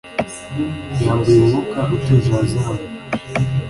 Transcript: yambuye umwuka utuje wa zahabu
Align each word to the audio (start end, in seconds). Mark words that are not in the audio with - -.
yambuye 1.05 1.39
umwuka 1.43 1.79
utuje 1.95 2.29
wa 2.35 2.43
zahabu 2.51 2.85